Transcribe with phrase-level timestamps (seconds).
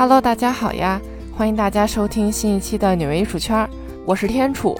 [0.00, 0.98] Hello，大家好呀！
[1.36, 3.68] 欢迎大家收听新一期的纽约艺术圈，
[4.06, 4.74] 我是天楚。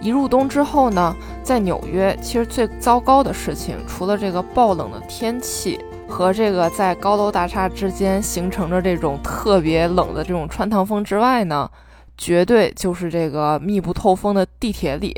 [0.00, 11.70] 一入冬之后呢，在纽约其实最糟糕的事情，除了这个暴冷的天气和这个在高楼大厦之间形成着这种特别冷的这种穿堂风之外呢，
[12.16, 15.14] 绝对就是这个密不透风的地铁里，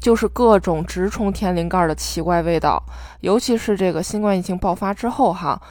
[0.00, 2.82] 就是各种直冲天灵盖的奇怪味道。
[3.20, 5.62] 尤其是这个新冠疫情爆发之后哈。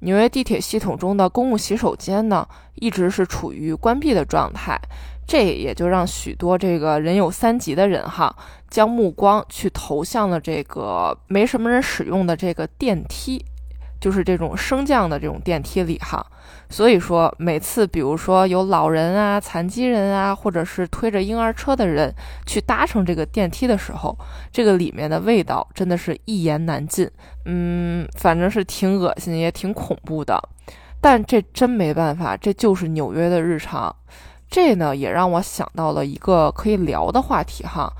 [0.00, 4.78] 纽约地铁系统中的公共洗手间呢，一直是处于关闭的状态，
[5.26, 8.36] 这也就让许多这个人有三急的人哈，
[8.68, 13.44] 将目光去投向了这个没什么人使用的这个电梯。
[14.06, 16.24] 就是这种升降的这种电梯里哈，
[16.70, 22.14] 所以说每次比如说有老人啊、残疾人啊，或者是推着婴儿车的人
[22.46, 24.16] 去搭乘这个电梯的时候，
[24.52, 27.10] 这个里面的味道真的是一言难尽。
[27.46, 30.40] 嗯，反正是挺恶心，也挺恐怖的。
[31.00, 33.92] 但这真没办法，这就是纽约的日常。
[34.48, 37.92] 这呢也让我想到了一个可以聊的话题哈。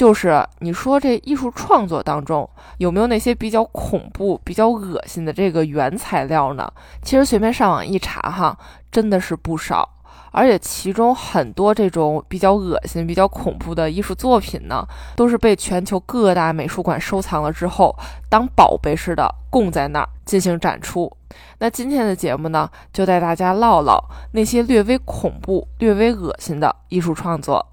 [0.00, 2.48] 就是你说这艺术创作当中
[2.78, 6.72] 有没有那些比较恐怖、比较恶心的这个原材料呢？
[7.02, 8.56] 其实随便上网一查哈，
[8.90, 9.86] 真的是不少。
[10.30, 14.82] 而且其中很多这种比较恶心、比较恐怖的艺术作品呢，
[15.16, 17.94] 都是被全球各大美术馆收藏了之后，
[18.30, 21.14] 当宝贝似的供在那儿进行展出。
[21.58, 27.66] 那今天的节目呢，就带大家唠唠那些略微恐怖、略微恶心的艺术创作。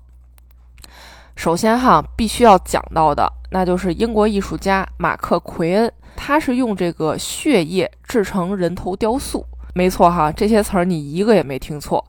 [1.37, 9.45] 首先哈，必须要讲到的，那就是英国艺术家马克·奎恩，他是用这个血液制成人头雕塑。
[9.75, 12.03] 没错哈，这些词儿你一个也没听错。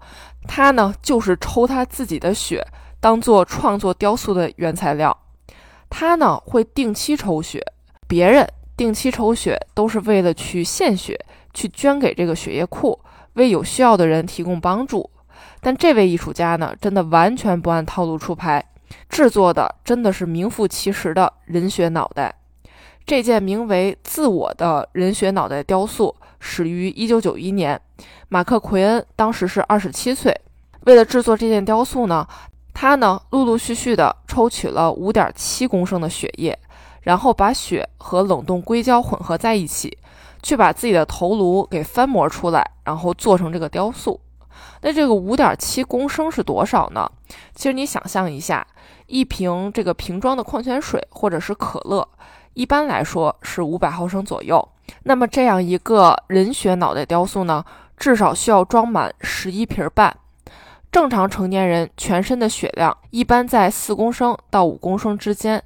[0.47, 2.67] 他呢，就是抽他自己的血
[3.01, 5.15] 当做创作雕塑的原材料。
[5.91, 7.63] 他呢，会定期抽血，
[8.09, 11.21] 别人定期抽血都是为了去献血，
[11.53, 12.99] 去捐给这个血液库，
[13.35, 15.11] 为有需要的人提供帮助。
[15.61, 18.65] 但这位艺术家呢，真的完全不按套路出牌。
[19.09, 22.35] 制作的真的是名副其实的人血脑袋。
[23.07, 27.81] 这件名为“自我”的人血脑袋雕塑始于1991年，
[28.29, 30.39] 马克·奎恩当时是27岁。
[30.85, 32.27] 为了制作这件雕塑呢，
[32.75, 36.59] 他呢陆陆续续的抽取了5.7公升的血液，
[37.01, 39.97] 然后把血和冷冻硅胶混合在一起，
[40.43, 44.21] 去把自己的头颅给翻模出来，然后做成这个雕塑。
[44.83, 47.11] 那这个5.7公升是多少呢？
[47.55, 48.67] 其实你想象一下。
[49.11, 52.07] 一瓶这个瓶装的矿泉水或者是可乐，
[52.53, 54.69] 一般来说是五百毫升左右。
[55.05, 57.65] 那么这样一个人血脑袋雕塑呢，
[57.97, 60.15] 至少需要装满十一瓶半。
[60.93, 65.63] 正常成年人全身的血量一般在四公升到五公升之间，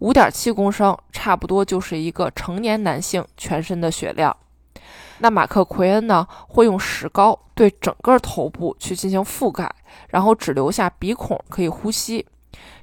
[0.00, 4.36] 五点七公升差不多就是一个成年男性全身的血量。
[5.20, 9.70] 那马克·奎恩呢，会用石膏对整个头部去进行覆盖，
[10.08, 12.26] 然后只留下鼻孔可以呼吸。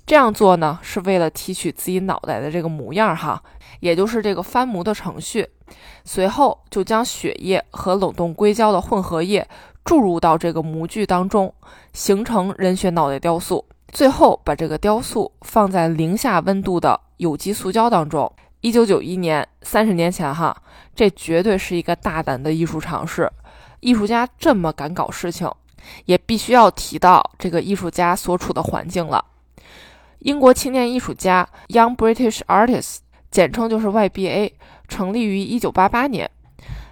[0.05, 3.43] 这样做呢，是为了提取自己脑袋的这个模样哈，
[3.81, 5.47] 也就是这个翻模的程序。
[6.05, 9.45] 随后就将血液和冷冻硅胶的混合液
[9.83, 11.53] 注入到这个模具当中，
[11.91, 13.65] 形成人血脑袋雕塑。
[13.91, 18.31] 最后把这个雕塑放在零下温度的有机塑胶当中。
[18.61, 20.55] 一九九一年，三十年前哈，
[20.95, 23.31] 这绝对是一个大胆的艺术尝试。
[23.79, 25.49] 艺术家这么敢搞事情，
[26.05, 29.23] 也必须要提到这个艺术家所处的环境了。
[30.19, 32.97] 英国青年艺术家 Young British Artists，
[33.29, 34.53] 简称就是 YBA，
[34.87, 36.29] 成立于一九八八年。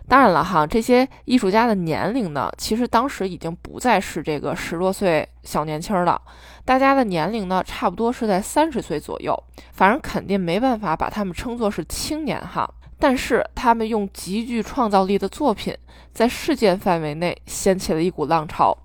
[0.08, 6.22] 当然了哈，这些艺术家的年龄呢，其实当时已经不再是这个十多岁小年轻了，
[6.64, 9.36] 大家的年龄呢，差不多是在三十岁左右。
[9.74, 15.76] 反正肯定没办法把他们称作是青年哈，但是他们用极具创造力的作品，
[16.14, 18.78] 在世界范围内掀起了一股浪潮，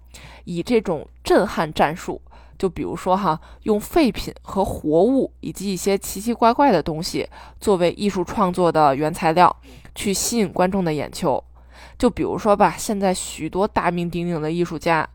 [0.45, 2.21] 以这种震撼战术。
[2.59, 7.27] 就比如说哈，用废品和活物以及一些奇奇怪怪的东西
[7.59, 9.55] 作为艺术创作的原材料，
[9.95, 11.43] 去吸引观众的眼球。
[11.99, 15.09] 就比如说吧，现在许多大名鼎鼎的艺术家，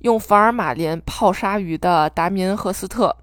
[0.00, 3.16] 用福尔马林泡鲨鱼的达米恩·赫斯特，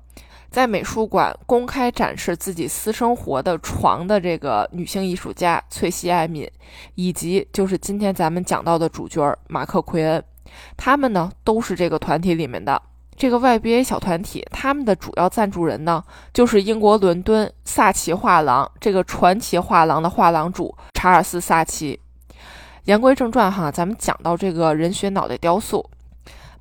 [0.49, 6.49] 在美术馆公开展示自己私生活的床的这个女性艺术家翠西·艾敏，
[6.95, 10.23] 以及就是今天咱们讲到的主角马克·奎恩，
[10.75, 12.81] 他们呢都是这个团体里面的。
[13.21, 16.03] 这个 YBA 小团体，他们的主要赞助人呢，
[16.33, 21.99] 就是英国伦敦萨奇画廊这个传奇画廊的画廊主查尔斯·萨奇。
[22.85, 25.87] 言归正传哈，咱们讲到这个人血脑袋雕塑，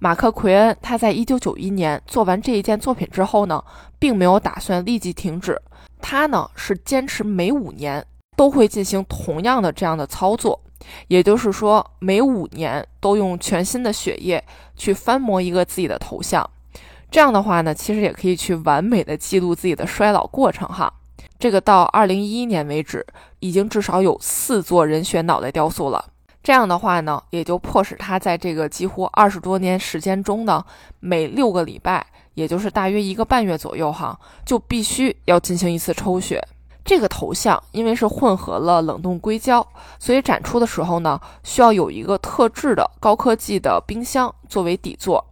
[0.01, 3.65] 马克·奎恩他在1991年做完这一件作品之后呢，
[3.99, 5.59] 并没有打算立即停止，
[6.03, 8.05] 他呢是坚持每五年
[8.37, 10.61] 都会进行同样的这样的操作，
[11.09, 14.43] 也就是说，每五年都用全新的血液
[14.77, 16.49] 去翻模一个自己的头像。
[17.11, 20.93] 这样的话呢，其实也可以去完美的记录自己的衰老过程哈。
[21.39, 23.05] 这个到二零一一年为止，
[23.41, 26.05] 已经至少有四座人血脑袋雕塑了。
[26.43, 30.65] 这样的话呢，也就迫使他在这个几乎二十多年时间中呢，
[31.01, 36.43] 每六个礼拜，也就是大约一个半月左右哈，就必须要进行一次抽血。
[36.91, 39.65] 这个头像因为是混合了冷冻硅胶，
[40.01, 45.25] 所以展出的时候呢，需要有一个特制的高科技的冰箱作为底座。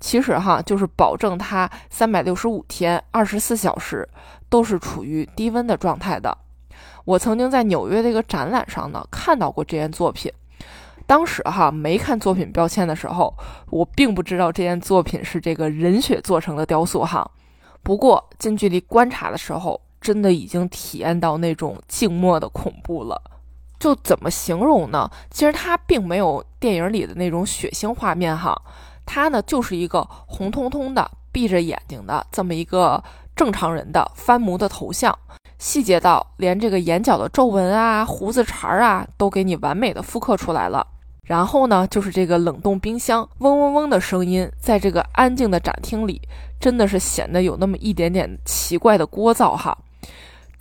[0.00, 4.08] 其实哈，就是保证它三百六十五天、二十四小时
[4.48, 6.34] 都是处于低温的状态的。
[7.04, 10.32] 我曾经在纽约的一个展览上呢，看到过这件作品。
[11.06, 13.34] 当时哈没看作品标签的时候，
[13.68, 17.30] 我并不知道这件作品是这个人血做成的雕塑哈。
[17.82, 23.18] 不过近距离观察的时候，真的已经体验到那种静默的恐怖了。
[23.78, 25.10] 就怎么形容呢？
[25.30, 28.60] 其实它并没有电影里的那种血腥画面哈。
[29.04, 33.02] 它呢，就是一个红彤彤的、闭着眼睛的这么一个
[33.34, 35.18] 正常人的翻模的头像，
[35.58, 40.86] 细节到连这个眼角的皱纹啊、胡子茬儿啊，都给你完美的复刻出来了。
[41.26, 46.20] 然后呢，就是这个冷冻冰箱嗡嗡嗡的声音，在这个安静的展厅里，
[46.60, 49.76] 真的是显得有那么一点点奇怪的聒噪哈。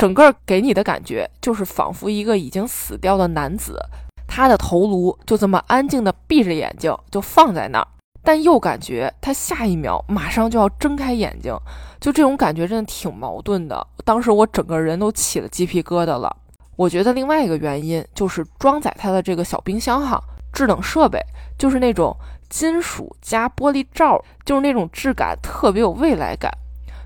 [0.01, 3.79] 整个给你的感觉就是仿佛一个已经死掉的男子，
[4.27, 7.87] 他的头颅就这么安静的闭着眼睛就放在那儿。
[8.23, 11.55] 但又感觉他下一秒马上就要睁开眼睛，
[11.99, 13.85] 就这种感觉真的挺矛盾的。
[14.03, 16.35] 当时我整个人都起了鸡皮疙瘩了。
[16.75, 20.19] 我觉得另外一个原因就是装载它的这个小冰箱哈，
[20.51, 21.23] 制冷设备
[21.59, 22.17] 就是那种
[22.49, 26.51] 金属加玻璃罩，就是那种质感特别有未来感，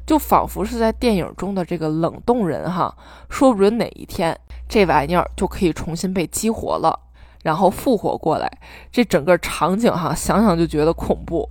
[0.05, 2.95] 就仿佛是在电影中的这个冷冻人哈，
[3.29, 4.37] 说不准哪一天
[4.67, 6.99] 这玩意儿就可以重新被激活了。
[7.43, 8.51] 然后复活过来，
[8.91, 11.47] 这整个场景哈，想想就觉得恐怖。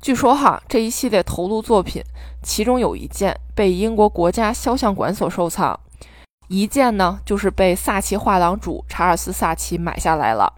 [0.00, 2.02] 据说哈，这一系列头颅作品，
[2.42, 5.78] 其中有一件被英国国家肖像馆所收藏，
[6.48, 10.52] 一件呢就是被萨奇画廊主查尔斯·萨奇买下来了。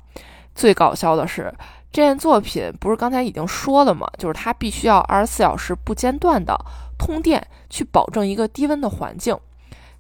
[0.55, 1.55] 最搞笑的是，
[1.93, 4.11] 这件作品不是刚才已经说了吗？
[4.19, 6.59] 就是它必须要二十四小时不间断的
[6.99, 9.39] 通电，去保证一个低温的环境。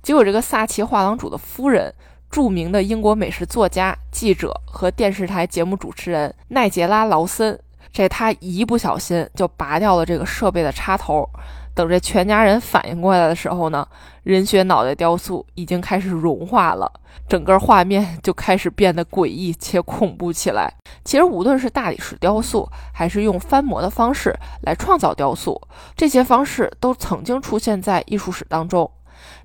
[0.02, 1.94] 结果这个萨奇画廊主的夫人。
[2.30, 7.56] 著名的英国美食作家、记者和电视台节目主持人奈杰拉·劳森，
[7.92, 11.30] 这他一不小心就拔掉了这个设备的插头。
[11.74, 13.86] 等这全家人反应过来的时候呢，
[14.22, 16.90] 人血脑袋雕塑已经开始融化了，
[17.28, 20.72] 整个画面 就开始变得诡异且恐怖起来。
[21.04, 24.32] 其实，无论是大理石雕塑，还是用翻模的方式
[24.62, 25.60] 来创造雕塑，
[25.96, 28.88] 这些方式都曾经出现在艺术史当中。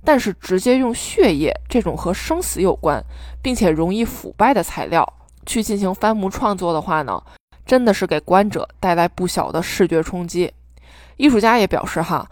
[0.04, 3.04] 但是直接用血液这种和生死有关，
[3.42, 5.08] 并且容易腐败的材料
[5.46, 7.22] 去进行翻模创作的话呢，
[7.66, 10.52] 真的是给观者带来不小的视觉冲击。
[11.19, 12.25] 艺术家也表示哈，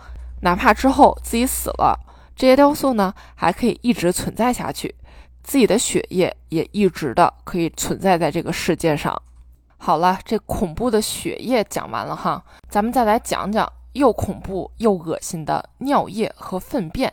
[0.44, 2.00] 哪怕之后自己死了，
[2.38, 4.96] 这些雕塑呢还可以一直存在下去，
[5.44, 9.22] 自己的血液也一直的可以存在在这个世界上。
[9.78, 17.12] 好了，这恐怖的血液讲完了哈，咱们再来讲讲又恐怖又恶心的尿液和粪便。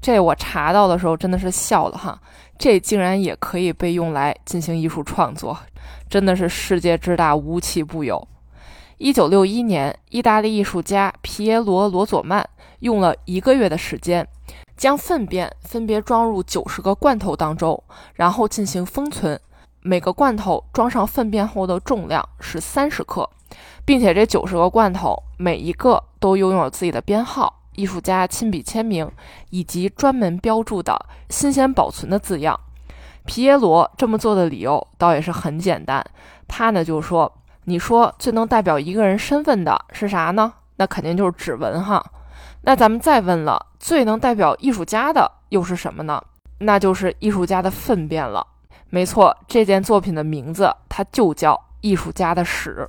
[0.00, 2.18] 这我查到的时候真的是笑了哈，
[2.58, 5.54] 这竟然也可以被用来进行艺术创作，
[6.08, 8.26] 真的是世界之大无奇不有。
[9.02, 12.46] 一九六一年，意大利艺术家皮耶罗·罗佐曼
[12.80, 14.28] 用了一个月的时间，
[14.76, 19.40] 将粪便分别装入九十个罐头当中，然后进行封存。
[19.80, 23.26] 每个罐头装上粪便后的重量是三十克，
[23.86, 27.62] 并且这九十个罐头每一个都拥有自己的编号。
[27.76, 29.10] 艺术家亲笔签名，
[29.48, 32.60] 以及专门标注的“新鲜保存”的字样。
[33.24, 36.04] 皮耶罗这么做的理由倒也是很简单，
[36.46, 37.32] 他呢就说
[37.70, 40.52] ：“你说最能代表一个人身份的是啥呢？
[40.76, 42.04] 那肯定就是指纹哈。
[42.62, 46.20] 那咱们再问了，最能代表艺术家的又是什么呢？
[46.58, 48.44] 那就是艺术家的粪便了。
[48.88, 52.88] 没错，这件作品的名字它就叫《艺术家的屎》。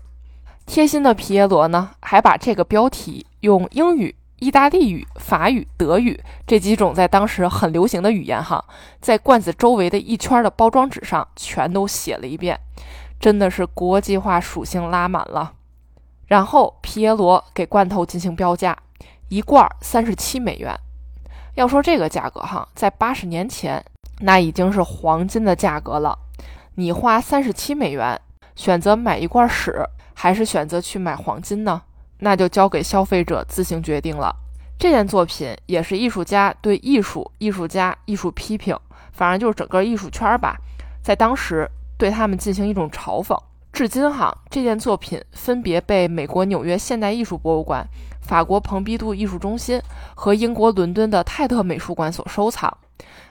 [0.65, 8.65] 贴心的皮耶罗呢，还把这个标题用英语。”意大利语、法语、德语这几种在当时很流行的语言，哈，
[8.99, 12.59] 在罐子周围的一圈的包装纸上全都写了一遍，
[13.21, 15.53] 真的是国际化属性拉满了。
[16.25, 18.75] 然后皮耶罗给罐头进行标价，
[19.29, 20.75] 一罐三十七美元。
[21.55, 23.83] 要说这个价格，哈，在八十年前
[24.21, 26.17] 那已经是黄金的价格了。
[26.75, 28.19] 你花三十七美元
[28.55, 29.85] 选择买一罐屎，
[30.15, 31.81] 还是选择去买黄金呢？
[32.19, 34.35] 那就交给消费者自行决定了。
[34.79, 38.75] 这件作品也是艺术家对艺术、艺术家、艺术批评，
[39.11, 40.57] 反正就是整个艺术圈吧，
[41.03, 41.69] 在当时
[42.01, 43.37] 对他们进行一种嘲讽。
[43.71, 47.87] 至今哈，这件作品分别被美国纽约现代艺术博物馆、
[48.21, 49.79] 法国蓬皮杜艺术中心
[50.15, 52.75] 和英国伦敦的泰特美术馆所收藏。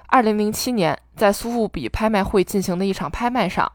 [0.06, 3.72] 二零零七年，在苏富比拍卖会进行的一场拍卖上，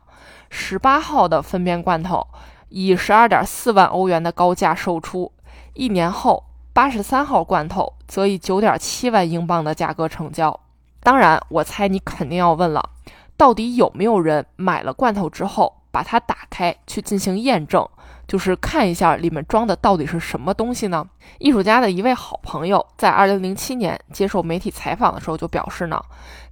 [0.49, 2.25] 十八号的分辨罐头
[2.69, 5.29] 以十二点四万欧元的高价售出。
[5.73, 10.57] 一年后，八十三号罐头则以九点七万英镑的价格成交。
[11.01, 12.89] 当然，我猜你肯定要问了，
[13.37, 17.87] 到底有没有人买了罐头之后把它打开去进行验证，
[18.27, 21.07] 就是看一下里面装的到底是什么东西呢？
[21.39, 26.01] 艺术家的一位好朋友在二零零七年接受媒体采访的时候就表示呢，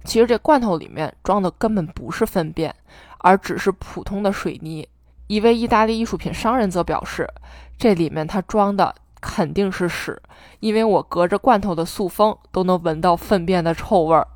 [0.04, 2.74] 其实这罐头里面装的根本不是粪便，
[3.18, 4.88] 而只是普通的水泥。
[5.26, 7.28] 一位意大利艺术品商人则表示，
[7.78, 8.94] 这里面他装的。
[9.26, 10.20] 肯定是屎，
[10.60, 14.28] 因为我隔着罐头的塑封都能闻到粪便的臭味儿。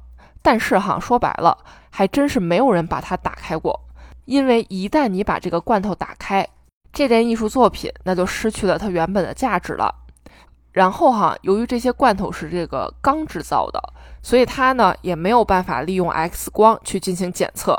[0.48, 1.58] 但是哈，说白了，
[1.90, 3.78] 还真是没有人把它打开过，
[4.24, 6.48] 因为一旦你把这个罐头打开，
[6.90, 9.94] 这件艺术作品那就失去了它原本的价值了。
[10.72, 13.78] 然后哈，由于这些罐头是这个钢制造的，
[14.22, 17.78] 所以它呢也没有办法利用 X 光去进行检测，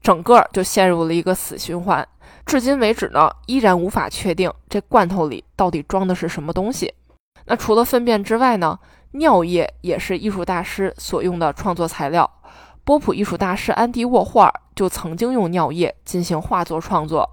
[0.00, 2.06] 整个就陷入了一个死循环。
[2.46, 6.94] 至今为止呢，依然无法确定这罐头里到底装的是什么东西。
[7.46, 8.78] 那除了粪便之外呢，
[9.12, 12.30] 尿液也是艺术大师所用的创作材料。
[12.84, 17.28] 波普艺术大师安迪沃霍尔就曾经用尿液进行画作创作，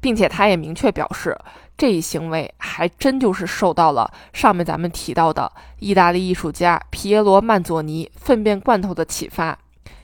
[0.00, 1.36] 并且他也明确表示，
[1.76, 5.50] 这一行为还真就是受到了上面咱们提到的
[5.80, 9.58] 意大利艺术家皮耶罗曼佐尼粪便罐头的启发。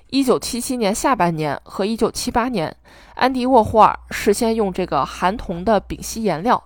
[0.08, 2.76] 一九七七年下半年和一九七八年，
[3.14, 6.60] 安迪沃霍尔事先用这个含铜的丙烯颜料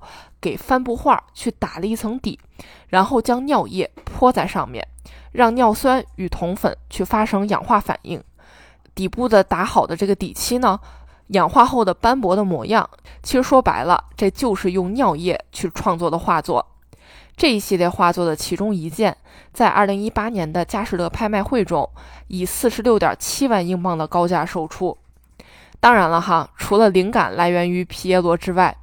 [0.44, 2.38] 给帆布画去打了一层底，
[2.88, 4.86] 然后将尿液泼在上面，
[5.32, 8.22] 让尿酸与铜粉去发生氧化反应。
[8.94, 10.78] 底部的打好的这个底漆呢，
[11.28, 12.86] 氧化后的斑驳的模样，
[13.22, 16.66] 其实说白了，这就是用尿液去创作的画作。
[17.34, 19.16] 这一系列画作的其中一件，
[19.50, 21.88] 在二零一八年的佳士得拍卖会中，
[22.28, 24.98] 以四十六点七万英镑的高价售出。
[25.80, 28.76] 当然了哈，除了灵感来源于皮耶罗之外，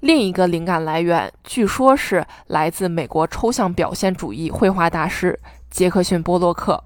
[0.00, 5.38] 另一个灵感来源据说是来自美国抽象表现主义绘画大师
[5.70, 6.82] 杰克逊波洛克。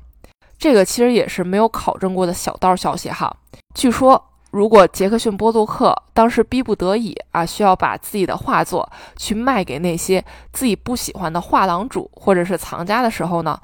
[0.59, 3.35] 这个其实也是没有考证过的小道消息哈。
[3.75, 4.23] 据说。
[4.53, 13.57] 如果杰克逊·波洛克当时逼不得已啊，需要把自己的画作去卖给那些自己不喜欢的画廊主或者是藏家的时候呢，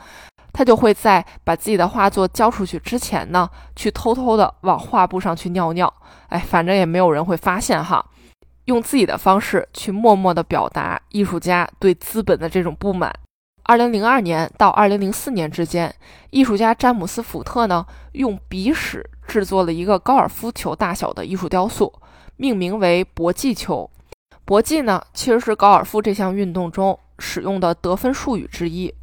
[0.52, 5.92] 他就会在把自己的画作交出去之前呢，去偷偷的往画布上去尿尿。
[6.28, 8.06] 哎，反正也没有人会发现哈，
[8.66, 13.12] 用自己的方式去默默的表达艺术家对资本的这种不满。
[13.64, 15.92] 二零零二年到二零零四年之间，
[16.30, 21.92] 艺术家詹姆斯·福特呢，用鼻屎制作了一个高尔夫球大小的艺术雕塑，
[22.36, 23.90] 命名为“搏击球”。
[24.46, 28.94] 搏击呢，其实是高尔夫这项运动中使用的得分术语之一。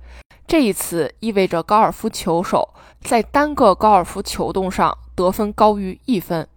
[0.47, 6.47] 这一词意味着高尔夫球手在单个高尔夫球洞上得分高于一分。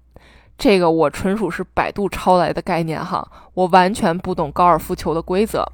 [0.58, 5.64] 这个我纯属是百度抄来的概念哈，我完全不懂高尔夫球的规则。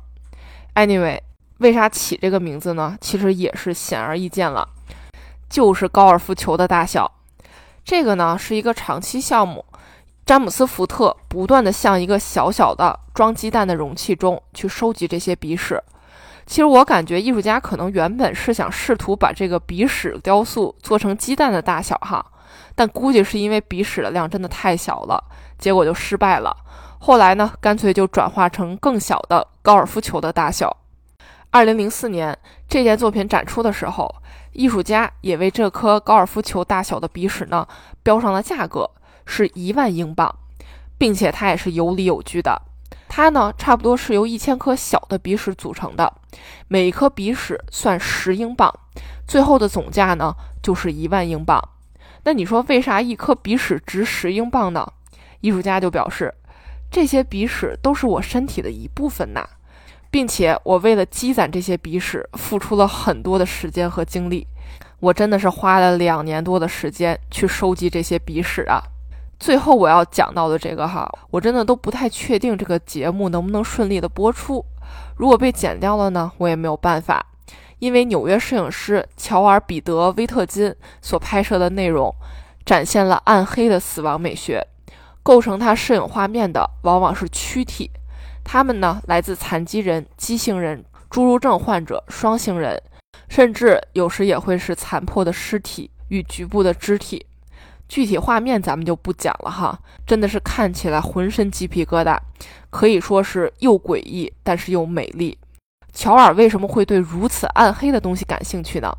[0.75, 1.21] Anyway。
[1.59, 2.99] 为啥起这个名字呢？
[3.01, 4.69] 其实也是显而易见了，
[5.49, 7.09] 就是高尔夫球的大小。
[7.85, 9.65] 这个呢是一个长期项目，
[10.27, 15.81] 詹姆斯·福特不断的向一个小小的装鸡蛋的容器中去收集这些鼻屎。
[16.47, 22.27] 其实我感觉艺术家可能原本是想试图把这个鼻屎雕塑做成鸡蛋的大小哈，
[22.75, 25.23] 但估计是因为鼻屎的量真的太小了，
[25.59, 26.57] 结果就失败了。
[26.99, 30.77] 后来呢，干脆就转化成更小的高尔夫球的大小。
[31.51, 32.39] 二零零四年，
[32.69, 34.15] 这件作品展出的时候，
[34.53, 37.67] 艺术家也为这颗高尔夫球大小的鼻屎呢
[38.03, 38.89] 标上了价格，
[39.27, 40.35] 是一万英镑，
[40.97, 42.63] 并且它也是有理有据的。
[43.09, 46.11] 它呢，差不多是由一千颗小的鼻屎组成的，
[46.69, 48.73] 每一颗鼻屎算十英镑，
[49.29, 51.63] 最后的总价呢就是一万英镑。
[52.25, 54.93] 那你说为啥一颗鼻屎值十英镑呢？
[55.41, 56.33] 艺术家就表示，
[56.91, 59.49] 这些鼻屎都是我身体的一部分呐。
[60.11, 64.47] 并且我为了积攒这些鼻屎，付出了很多的时间和精力。
[65.01, 68.79] 我真的是花了两年多的时间去收集这些鼻屎啊！
[69.41, 74.63] 最后我要讲到的这个哈，我真的都不太确定这个节目能不能顺利的播出。
[75.17, 77.25] 如果被剪掉了呢，我也没有办法，
[77.83, 82.15] 因为纽约摄影师乔尔·彼得·威特金所拍摄的内容，
[82.65, 84.65] 展现了暗黑的死亡美学，
[85.25, 87.91] 构成他摄影画面的往往是躯体。
[88.45, 92.81] 他们呢，来自残疾人、畸形人、侏儒症患者、双性人，
[93.29, 97.27] 甚至有时也会是残破的尸体与局部的肢体。
[97.89, 102.17] 具体画面咱们就不讲了哈，真的是看起来浑身鸡皮疙瘩，
[102.71, 105.37] 可以说是又诡异，但是又美丽。
[105.93, 108.93] 乔尔为什么会对如此暗黑的东西感兴趣呢？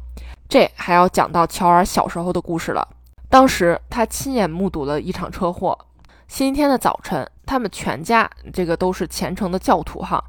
[0.48, 2.88] 这还要讲到乔尔小时候的故事了。
[3.30, 5.78] 当时他亲眼目睹了一场车祸。
[6.28, 10.24] 星期天的早晨，他们全家这个都是虔诚的教徒哈，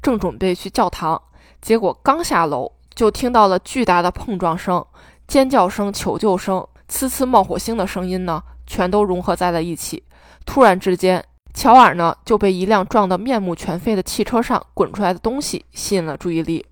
[0.00, 1.20] 正准备去教堂，
[1.60, 4.84] 结果刚下楼就听到了巨大的碰撞声、
[5.26, 6.66] 尖叫声、求救声。
[6.88, 10.02] 呲呲冒火星的声音呢，全都融合在了一起。
[10.44, 16.64] 突然之间，乔尔呢就被一辆撞得面目全非的汽车上滚出来的东西吸引了注意力。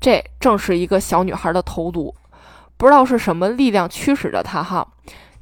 [0.00, 2.14] 这正是一个小女孩的头颅，
[2.76, 4.86] 不知道是什么力量驱使着她哈。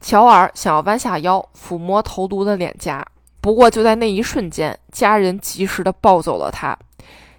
[0.00, 3.06] 乔尔想要弯下腰抚摸头颅的脸颊，
[3.40, 6.76] 不过就在那一瞬间，家人及时的抱走了他。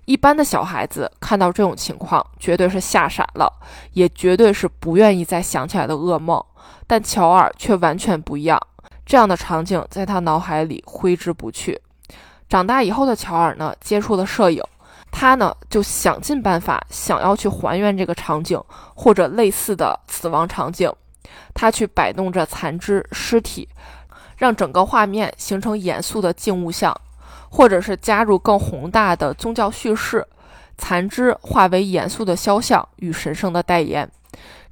[0.05, 3.51] 一般的小孩子看到这种情况，绝对是吓傻了，
[3.93, 6.43] 也绝对是不愿意再想起来的噩梦。
[6.87, 8.59] 但乔尔却完全不一样，
[9.05, 11.79] 这样的场景在他脑海里挥之不去。
[12.49, 14.63] 长大以后的乔尔呢，接触了摄影，
[15.11, 18.61] 他呢就想尽办法想要去还原这个场景
[18.95, 20.91] 或者类似的死亡场景。
[21.53, 23.67] 他去摆弄着残肢、尸体，
[24.37, 26.95] 让整个画面形成严肃的静物像，
[27.49, 30.27] 或者是加入更宏大的宗教叙事，
[30.77, 34.09] 残肢化为严肃的肖像与神圣的代言。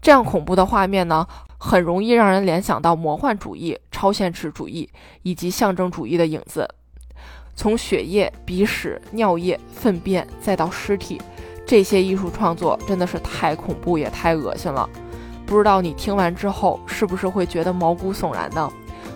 [0.01, 1.27] 这样恐怖的画面呢？
[1.63, 4.89] 很容易让人联想到魔幻主义、超现实主义
[5.21, 6.67] 以及象征主义的影子。
[7.55, 11.21] 从血液、鼻屎、尿液、粪便，再到尸体，
[11.63, 14.89] 这些艺术创作真的是太恐怖也太恶心了。
[15.45, 18.67] 不知道你听完之后是不是会觉得毛骨悚然呢？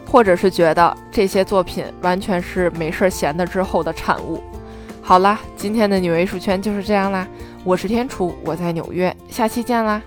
[0.06, 4.44] 或者是觉得这些作品完全是没事闲的之后的产物？
[5.02, 7.28] 好啦，今天的纽约艺术圈就是这样啦。
[7.64, 10.00] 我是天楚，我在纽约，下期见啦。